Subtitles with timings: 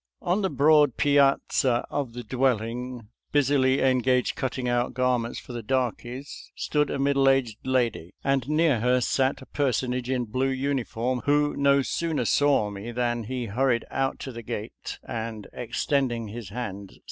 [0.09, 6.51] *«»On the broad piazza of the dwelling, busily engaged cutting out garments for the darkies,
[6.55, 11.55] stood a middle aged lady, and near her sat a personage in blue uniform, who
[11.55, 16.49] no sooner saw me than he hurried out to the gate, and, extend ing his
[16.49, 16.99] hand, said.